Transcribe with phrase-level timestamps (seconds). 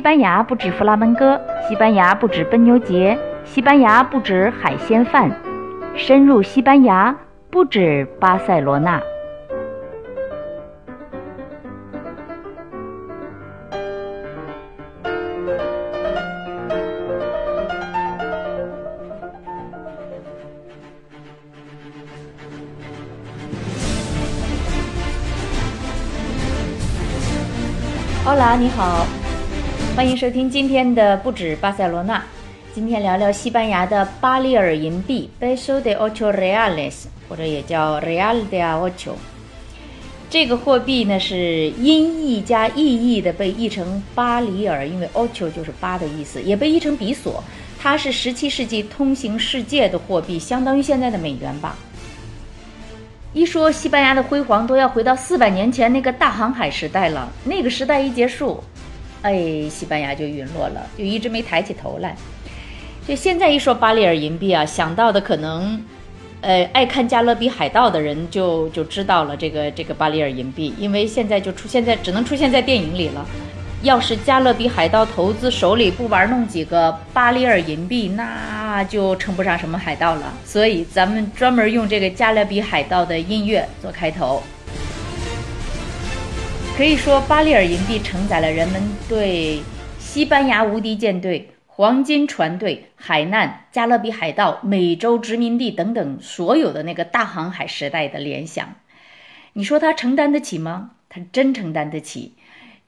[0.00, 5.30] 西班牙不止弗拉门戈，西班牙不止奔牛节，西班牙不止海鲜饭，
[5.94, 7.14] 深入西班牙
[7.50, 8.98] 不止巴塞罗那。
[28.24, 29.04] 欧拉，你好，
[29.96, 32.22] 欢迎收听今天的不止巴塞罗那。
[32.72, 39.12] 今天聊聊西班牙的巴里尔银币 （Peso de ocho reales），或者也叫 Real de ocho。
[40.30, 47.42] 这个货币呢是音译加意译的，被译成巴里尔，因为 ocho 就是八的意思，也被译成比索。
[47.78, 51.76] 它是17世纪通行世界的货币，相当于现在的美元吧。
[53.32, 57.30] 一说西班牙的辉煌，都要回到四百年前那个大航海时代了。
[57.44, 58.62] 那个时代一结束，
[59.22, 62.16] 哎，西班牙就陨落了，就一直没抬起头来。
[63.06, 65.82] 就现在一说巴里尔银币啊，想到的可能，
[66.40, 73.26] 呃，爱看《加勒比海盗》的人就就知道了这个这个巴里尔银币，因为现在就出现在只能出现在电影里了。
[73.82, 80.32] 要是加勒比海盗投资手里不玩弄几个巴里尔银币，那就称不上什么海盗了。
[80.44, 84.42] 所以咱们专门用这个加勒比海盗的音乐做开头。
[86.80, 89.60] 可以说，巴里尔银币承载了人们对
[89.98, 98.76] 西班牙无敌舰队、黄金船队、海难、加勒比海盗、美洲殖民地等等所有的那个大航海时代的联想。
[99.52, 100.92] 你说它承担得起吗？
[101.10, 102.32] 它真承担得起。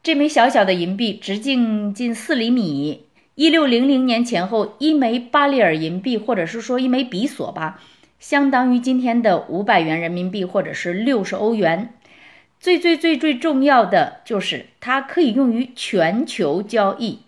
[0.02, 7.78] 这枚小小的银币直径近四厘米，一六零零年前后，一枚巴里尔银币，或者是说一枚比索吧，
[8.18, 11.92] 相当于今天的五百元人民币，或者是六十欧元。
[12.62, 17.18] 最最最最重要的就是它可以用于全球交易。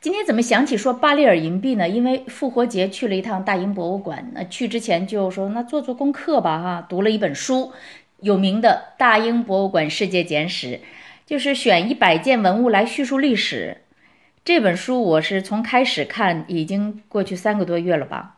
[0.00, 1.88] 今天怎么想起说巴里尔银币呢？
[1.88, 7.72] 因为复活节去了一趟大英博物馆，那去之前就说那做做功课吧，哈，读了一本书，
[8.20, 10.68] 有名的《大英博物馆世界简史》。
[11.26, 13.78] 就是选一百件文物来叙述历史，
[14.44, 18.36] 这本书我是从开始看已经过去三个多月了吧，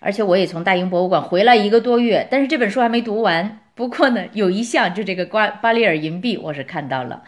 [0.00, 3.60] 而且我也从大英博物馆回来一个多月，但是这本书还没读完。
[3.76, 7.24] 不过呢，有一项就这个瓜巴里尔银币，我是看到了。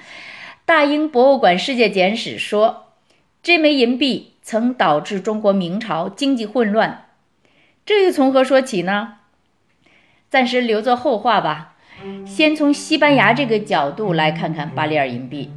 [0.64, 2.94] 大英博物馆世界简史说，
[3.42, 7.04] 这枚银币曾导致中国明朝经济混乱，
[7.84, 9.16] 这又从何说起呢？
[10.30, 11.76] 暂时留作后话吧。
[12.24, 15.50] 先从西班牙这个角度来看看巴里尔银币。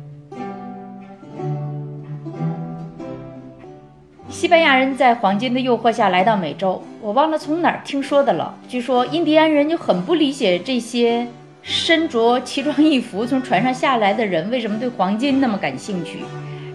[4.41, 8.57] 西班牙人在黄金的诱惑下来到美洲，我忘了从哪儿听说的了。
[8.67, 11.27] 据说印第安人就很不理解这些
[11.61, 16.21] 身着奇装异服从船上下来的人为什么对黄金那么感兴趣。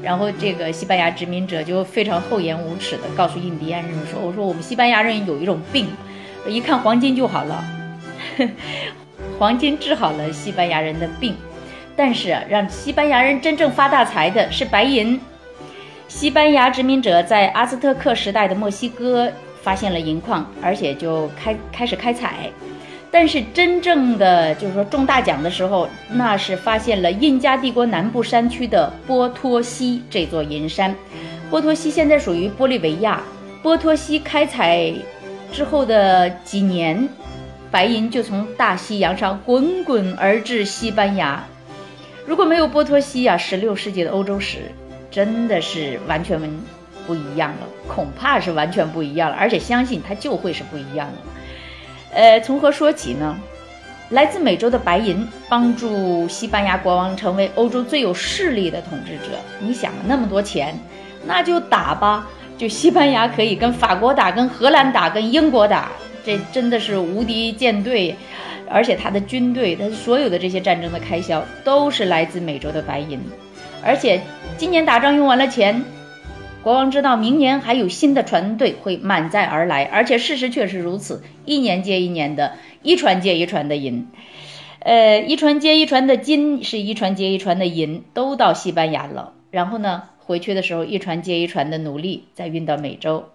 [0.01, 5.89] 然后这个西班牙殖民者就非常厚颜无耻地告诉印第安人说：“我说我们西班牙人有一种病，
[6.47, 7.65] 一看黄金就好了。
[9.41, 11.35] ”黄金治好了西班牙人的病，
[11.97, 15.21] 但是让西班牙人真正发大财的是白银。
[16.09, 19.31] 西班牙殖民者在阿兹特克时代的墨西哥
[19.63, 22.51] 发现了银矿，而且就开开始开采。
[23.11, 30.95] 但是真正的就是说中大奖的时候，那是发现了印加帝国南部山区的波托西这座银山。
[31.51, 33.21] 波托西现在属于玻利维亚。
[33.63, 34.93] 波托西开采
[35.53, 37.09] 之后的几年。
[37.69, 41.45] 白银就从大西洋上滚滚而至西班牙。
[42.25, 44.59] 如果没有波托西啊，十六世纪的欧洲史
[45.17, 46.39] 真的是完全
[47.07, 49.37] 不一样了，恐怕是完全不一样了。
[49.41, 52.19] 而且相信它就会是不一样的。
[52.21, 53.35] 呃，从何说起呢？
[54.11, 59.39] 来自美洲的白银帮助西班牙国王成为欧洲最有势力的统治者。
[59.59, 60.79] 你想，那么多钱，
[61.25, 62.29] 那就打吧！
[62.59, 65.89] 就西班牙可以跟法国打，跟荷兰打，跟英国打。
[66.27, 68.15] 这真的是无敌舰队，
[68.69, 73.19] 而且他的军队，他所有的这些战争的开销都是来自美洲的白银。
[73.87, 74.21] 而且
[74.59, 75.85] 今年打仗用完了钱，
[76.65, 84.09] 国王知道明年还有新的船队会满载而来，而且事实确实如此，一年接一年的，一船接一船的银，
[84.81, 93.27] 呃，一船接一船的金是一船接一船的银都到西班牙了，然后呢，回去的时候一船接一船的奴隶再运到美洲。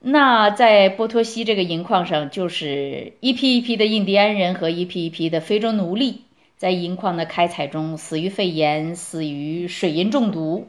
[0.00, 6.22] 那在波托西这个银矿上，就是一批一批的印第安人和一批一批的非洲奴隶，
[6.58, 10.68] 在银矿的开采中死于肺炎，死于水银中毒。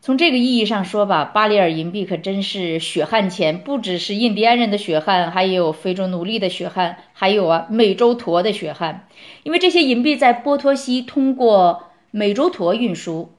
[0.00, 9.08] 从这个意义上说吧，巴里尔银币可真是血汗钱，不只是印第安人的血汗，还有非洲奴隶的血汗，还有啊美洲驼的血汗。
[9.42, 13.30] 因为这些银币在波托西通过美洲驼运输，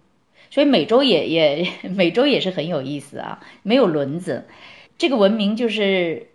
[0.52, 4.46] 所以美洲也也美洲也是很有意思啊，没有轮子，
[4.98, 6.28] 这个文明就是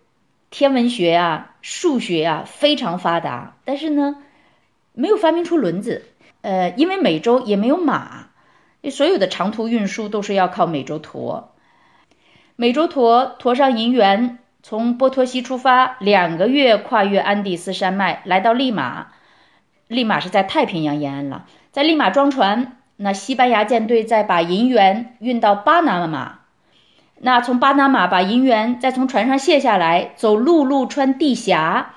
[0.49, 4.17] 天文学啊、数学啊非常发达，但是呢，
[4.93, 6.03] 没有发明出轮子。
[6.41, 8.29] 呃，因为美洲也没有马，
[8.91, 11.53] 所有的长途运输都是要靠美洲驼。
[12.55, 19.07] 美洲驼驮上银元，从波托西出发，两个月跨越安第斯山脉，来到利马。
[19.87, 22.77] 利马是在太平洋沿岸了，在利马装船。
[22.97, 26.41] 那西班牙舰队再把银元运到巴拿马，
[27.19, 31.95] 那从巴拿马把银元再从船上卸下来，走陆路穿地峡。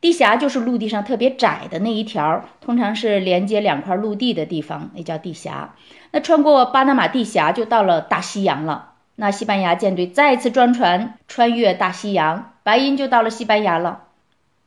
[0.00, 5.74] 地峡就是陆地上特别窄的那一条，通常是连接两块陆地的地方，那叫地峡。
[6.12, 8.92] 那穿过巴拿马地峡就到了大西洋了。
[9.16, 14.04] 那西班牙舰队再次装船穿越大西洋，白银就到了西班牙了。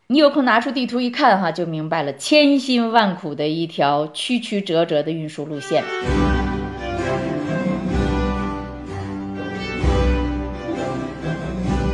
[0.05, 5.83] 你有空拿出地图一看，哈，就明白了，千辛万苦的一条曲曲折折的运输路线。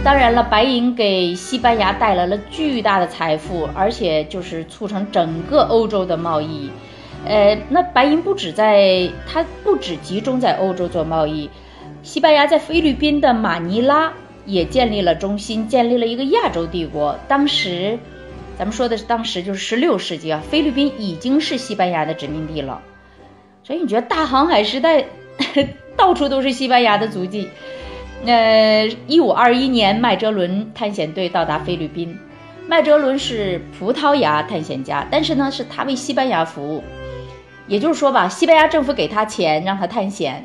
[0.09, 6.71] 当然了，白银给西班牙带来了巨大的财富，而且就是促成整个欧洲的贸易。
[7.27, 11.47] 呃，那白银不止在它不只集中在欧洲做贸易，
[12.01, 14.11] 西班牙在菲律宾的马尼拉
[14.47, 17.15] 也建立了中心，建立了一个亚洲帝国。
[17.27, 17.99] 当时，
[18.57, 22.81] 咱们说的是当时就是十六世纪啊，菲律宾已经是西班牙的殖民地了。
[23.63, 25.05] 所以你觉得大航海时代
[25.95, 27.47] 到处都是西班牙的足迹？
[28.25, 32.17] 呃一五二一年，麦哲伦探险队到达菲律宾。
[32.67, 36.83] 麦哲伦是葡萄牙探险家，但是呢，是他为西班牙服务。
[37.67, 40.43] 也就是说吧，西班牙政府给他钱让他探险，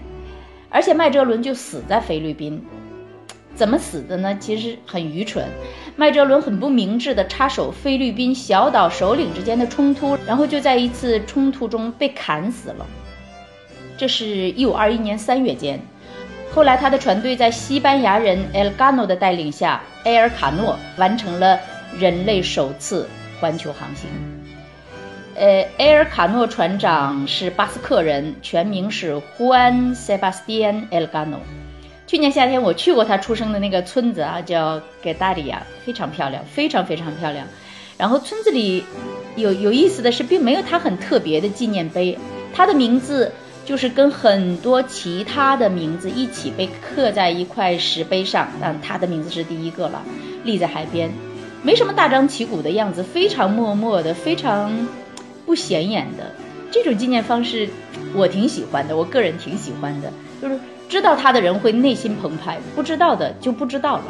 [0.71, 2.65] 而且麦哲伦就死在菲律宾。
[3.55, 4.37] 怎么死的呢？
[4.41, 5.47] 其实很愚蠢。
[5.97, 12.87] 麦哲伦很不明智的插手菲律宾小岛首领之间的冲突，然后就在一次冲突中被砍死了。
[13.97, 15.81] 这是一五二一年三月间。
[16.55, 21.59] 后来，他的船队在西班牙人 El Gano 的带领下，埃尔卡诺完成了
[21.99, 23.09] 人类首次
[23.41, 24.09] 环球航行。
[25.35, 31.39] 呃，埃尔卡诺船长是巴斯克人，全名是 Juan Sebastian El Gano。
[32.07, 37.45] 去年夏天我去过他出生的那个村子啊，叫 Gadaria，非常漂亮，非常非常漂亮。
[37.99, 38.85] 然后村子里
[39.35, 42.17] 有有意思的是，并没有他很特别的纪念碑，
[42.55, 43.33] 他的名字。
[43.65, 50.03] 就是跟很多其他的名字一起被刻在一块石碑上，但他的名字是第一个了，
[50.45, 51.11] 立在海边，
[51.63, 54.87] 没什么大张旗鼓的样子，非常默默的，非常
[55.47, 56.33] 不显眼的
[56.71, 57.69] 这种纪念方式，
[58.15, 60.13] 我挺喜欢的，我个人挺喜欢的，
[60.43, 60.59] 就是
[60.89, 64.05] 知道他的人会内心澎湃，不知道的就不知道了。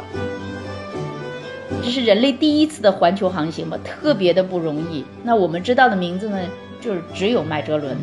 [1.81, 5.05] 这是人类第一次的环球航行嘛，特别的不容易。
[5.23, 6.39] 那我们知道的名字呢，
[6.81, 7.95] 就是只有麦哲伦。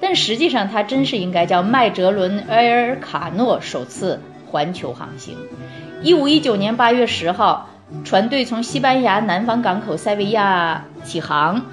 [0.00, 5.36] 但实际上，它真是应该叫麦哲伦·埃尔卡诺首次环球航行。
[6.02, 7.70] 一五一九年八月十号，
[8.04, 11.64] 船队从西班牙南方港口塞维亚起航，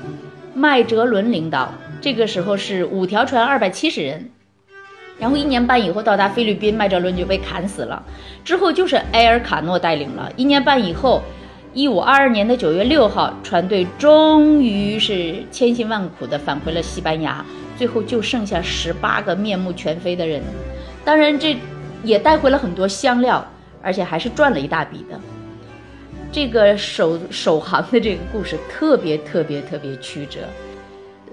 [0.54, 1.74] 麦哲伦领导。
[2.02, 4.30] 这个时候是五条船，二百七十人。
[5.20, 8.04] 然后一年半以后到达菲律宾，麦哲伦就被砍死了。
[8.44, 10.32] 之后就是埃尔卡诺带领了。
[10.36, 11.22] 一年半以后，
[11.74, 17.46] 一五二二年的九月六号，船队终于是千辛万苦地返回了西班牙。
[17.78, 20.42] 最后就剩下十八个面目全非的人，
[21.04, 21.58] 当然这
[22.04, 23.46] 也带回了很多香料，
[23.82, 25.20] 而且还是赚了一大笔的。
[26.32, 30.42] 这个首首航的这个故事特别特别特别曲折。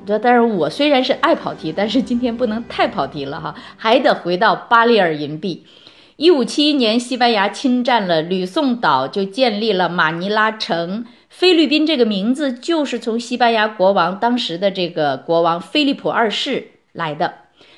[0.07, 5.65] 这当然我虽然是爱跑题，但是今天不能太跑题了哈，还得回到巴利尔银币。
[6.17, 11.05] 一五七一年，西班牙侵占了吕宋岛，就建立了马尼拉城。
[11.31, 17.35] 菲律宾这个名字就是从西班牙国王当时的这个国王菲利普二世来的，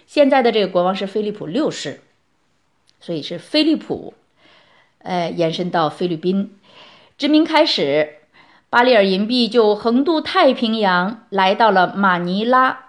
[0.07, 2.01] 现在的这个国王是菲利普六世，
[2.99, 4.15] 所以是菲利普，
[5.01, 6.57] 呃，延伸到菲律宾，
[7.19, 8.15] 殖民开始，
[8.71, 12.87] 巴利尔银币就横渡太平洋来到了马尼拉，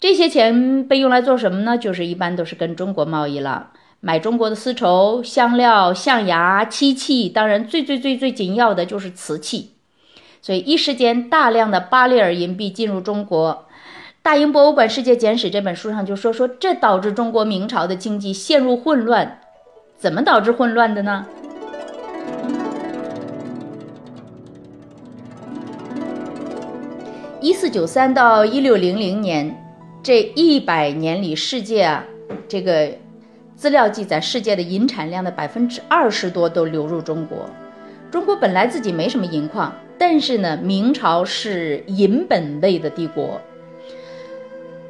[0.00, 1.78] 这些钱被用来做什么呢？
[1.78, 3.70] 就是一般都是跟中国贸易了，
[4.00, 9.70] 买中国的丝绸、香料、象牙、漆器，当然最最最最紧要的就是瓷器。
[10.44, 13.64] 所以一时间，大量的巴利尔银币进入中国。
[14.20, 19.40] 大英博物馆世界简史这本书上就说说，这导致中国明朝的经济陷入混乱。
[19.96, 21.24] 怎么导致混乱的呢？
[27.40, 29.56] 一四九三到一六零零年
[30.02, 32.04] 这一百年里，世界啊，
[32.46, 32.90] 这个
[33.56, 37.48] 资料记载，世界的银产量的百分之二十多都流入中国。
[38.10, 39.72] 中国本来自己没什么银矿。
[39.98, 43.40] 但是呢，明朝是银本位的帝国，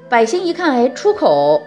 [0.08, 1.62] 百姓一看，哎，出口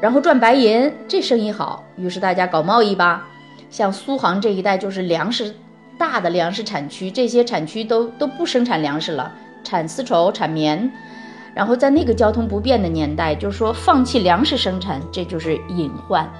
[0.00, 3.26] 然后赚白银，这生意好，于是大家搞贸易吧。
[3.70, 5.54] 像苏杭这一带就是粮食
[5.98, 9.32] 大的粮食产区，这些产区都都不生产粮食了，
[9.64, 10.90] 产丝绸、产棉。
[11.54, 16.30] 然后在那个交通不便的年代，就是说放弃粮食生产，这就是隐患。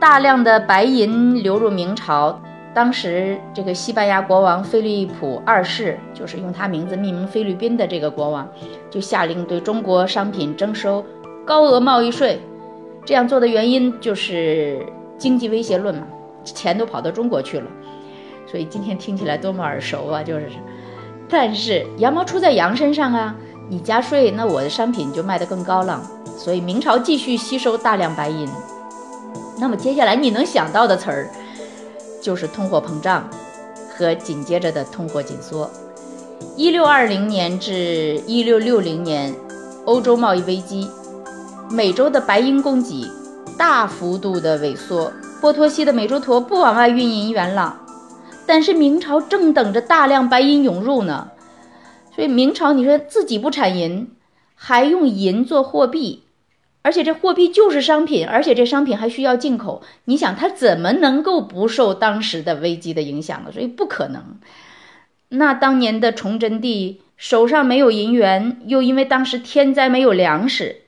[0.00, 2.40] 大量的白银流入明朝，
[2.76, 8.46] 当时这个西班牙国王菲利普二世，就是用他名字命名菲律宾的这个国王，
[8.90, 11.02] 就下令对中国商品征收
[11.46, 12.38] 高额贸易税。
[13.06, 14.84] 这样做的原因就是
[15.16, 16.06] 经济威胁论嘛，
[16.44, 17.66] 钱都跑到中国去了。
[18.46, 20.22] 所以今天听起来多么耳熟啊！
[20.22, 20.50] 就是，
[21.30, 23.34] 但是羊毛出在羊身上啊。
[23.70, 26.02] 你加税，那我的商品就卖得更高了。
[26.36, 28.46] 所以明朝继续吸收大量白银。
[29.58, 31.30] 那么接下来你能想到的词儿，
[32.26, 33.30] 就是通货膨胀
[33.88, 35.70] 和紧接着的通货紧缩。
[36.56, 39.32] 一六二零年至一六六零年，
[39.84, 40.90] 欧洲贸易危机，
[41.70, 43.06] 美洲的白银供给
[43.56, 47.80] 大幅度的萎缩，波托西的美洲驼不往外运银元了。
[48.44, 51.28] 但是明朝正等着大量白银涌入呢。
[52.12, 54.10] 所以明朝，你说自己不产银，
[54.56, 56.24] 还用银做货币，
[56.86, 59.82] 而且这货币就是商品，而且这商品还需要进口。
[60.04, 63.50] 你想，它怎么能够不受当时的危机的影响呢？
[63.50, 64.38] 所以不可能。
[65.30, 70.82] 那当年的崇祯帝手上没有银元，又因为当时天灾没有粮食，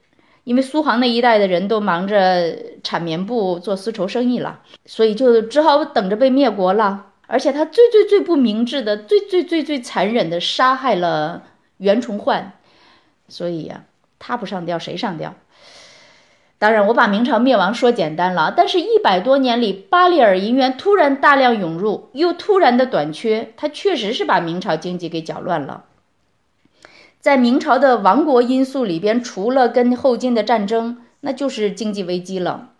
[0.44, 7.06] 因为苏杭那一带的人都忙着产棉布、做丝绸生意了，所以就只好等着被灭国了。
[7.26, 11.42] 而且他最最最不明智的、最最最最残忍的杀害了
[11.78, 12.52] 袁崇焕，
[13.26, 13.82] 所以呀，
[14.20, 15.34] 他不上吊谁上吊？
[16.60, 25.84] 当然，我把明朝灭亡说简单了，但是一百多年里，巴利尔银元突然大量涌入，又突然的短缺，它确实是把明朝经济给搅乱了。
[27.20, 32.70] 在明朝的亡国因素里边，除了跟后金的战争，那就是经济危机了。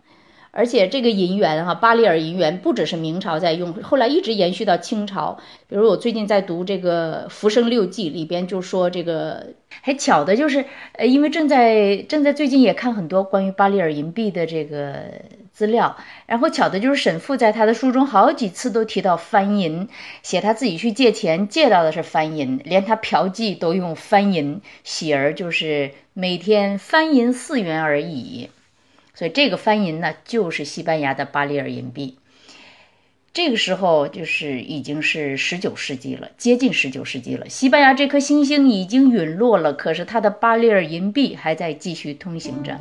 [0.51, 5.37] 而且这个银元哈，巴里尔银元不只是明朝在用，后来一直延续到清朝。
[5.67, 9.47] 比如我最近在读这个《浮生六记》里边就说这个，
[9.81, 15.03] 还巧的就是，呃，因为正在正在最近也看很多关于巴里尔银币的这个
[15.51, 19.87] 资料，然后巧的就是沈复在他的书中好几次都提到翻银，
[20.23, 28.49] 写他自己去借钱借到的是翻银，连他嫖妓都用翻银，喜儿就是每天翻银四元而已。
[29.19, 32.17] 所以这个翻银呢，就是西班牙的巴里尔银币。
[33.33, 37.49] 这个时候就是已经是十九世纪了，接近十九世纪了。
[37.49, 42.79] 西班牙这颗星星已经陨落了，可是它的巴里尔银币还在继续通行着。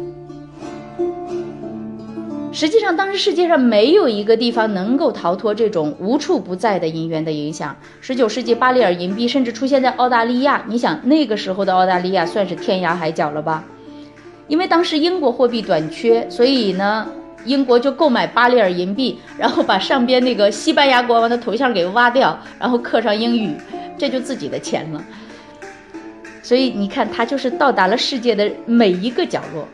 [2.52, 7.76] 实际上，当时世界上没有一个地方能够逃脱这种无处不在的银元的影响。
[8.00, 10.64] 十九世纪，巴里尔银币甚至出现在澳大利亚。
[10.68, 13.64] 你想，那个时候的澳大利亚算是天涯海角了吧？
[14.48, 17.06] 因为当时英国货币短缺，所以呢，
[17.44, 23.54] 英国就购买巴里尔银币，然后把上边那个西班牙国王的头像给挖掉，然后刻上英语，
[23.96, 25.04] 这就自己的钱了。
[26.42, 29.68] 所以你看，它就是到达了世界的每一个角落。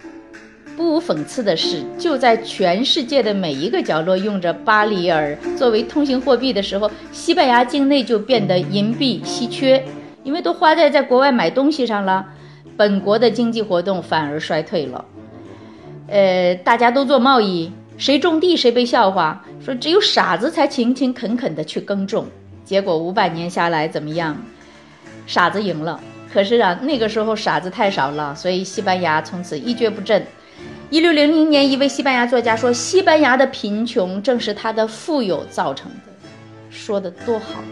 [0.77, 9.81] 不无讽刺的是，就在全世界的每一个角落用着巴里尔作为通行货币的时候，西班牙境内就变得银币稀缺，
[10.25, 12.27] 因为都花在在国外买东西上了。
[12.77, 15.05] 本国的经济活动反而衰退了，
[16.09, 22.27] 呃，大家都做贸易，谁种地谁被笑话，说只有傻子才勤勤恳恳地去耕种。
[22.65, 24.37] 结果五百年下来怎么样？
[25.27, 26.01] 傻子赢了。
[26.33, 30.27] 可是啊，那个时候傻子太少了，所以西班牙从此一蹶不振。
[30.91, 36.13] 一六零零年，一位西班牙作家说：“西班牙的贫穷正是他的富有造成的。”
[36.71, 37.63] 说的多好。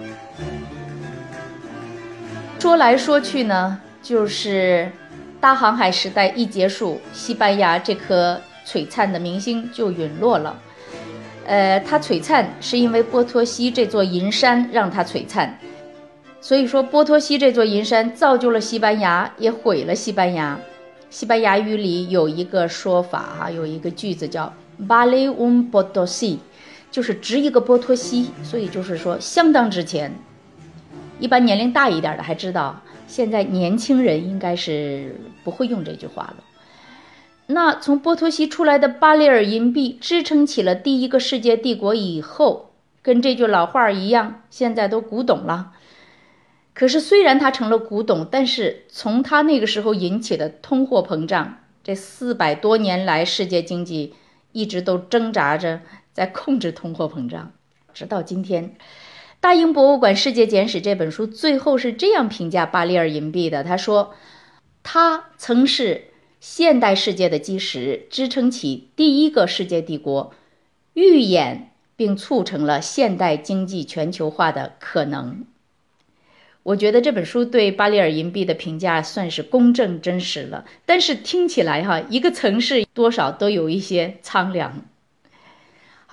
[2.58, 3.80] 说来说去呢？
[4.02, 4.90] 就是
[5.40, 10.58] 大航海时代一结束，西班牙这颗璀璨的明星就陨落了。
[11.46, 15.58] 呃，它璀璨是因为波托西这座银山让它璀璨，
[16.40, 20.58] 所以说波托西这座银山造就了西班牙，也毁了西班牙。
[21.10, 24.52] 西班牙语里有一个说法哈，有一个句子叫
[24.88, 26.38] “vale un potosi”，
[26.90, 30.12] 就是值一个波托西，所以就是说相当值钱。
[31.18, 32.80] 一般年龄大一点的还知道。
[33.12, 36.36] 现在年轻人应该是不会用这句话了。
[37.48, 42.70] 那从波托西出来的巴里尔银币支撑起了第一个世界帝国以后，
[43.02, 45.72] 跟这句老话一样，现在都古董了。
[46.72, 54.14] 可是虽然它成了古董，但是从它那个时候引起的通货膨胀，这四百多年来世界经济
[54.52, 55.82] 一直都挣扎着
[56.14, 57.52] 在控制通货膨胀，
[57.92, 58.74] 直到今天。
[59.42, 64.14] 大英博物馆世界简史这本书最后是这样评价巴里尔银币的：他说，
[64.84, 66.04] 它曾是
[66.38, 70.32] 现代世界的基石，支撑起第一个世界帝国，
[70.94, 75.44] 预演并促成了现代经济全球化的可能。
[76.62, 84.84] 我觉得这本书对巴里尔银币的评价算是公正真实了，但是听起来哈，一个城市多少都有一些苍凉。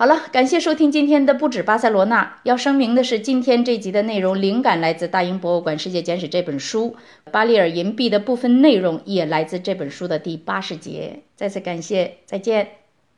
[0.00, 2.38] 好了，感谢收听今天的不止巴塞罗那。
[2.44, 6.96] 要声明的是，今天这集的内容灵感来自大英博物馆世界简史这本书，
[7.30, 11.20] 巴利尔银币的部分内容也来自这本书的第八十节。
[11.36, 12.79] 再次感谢，再见。